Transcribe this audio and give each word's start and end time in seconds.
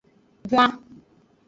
Huan. 0.49 0.71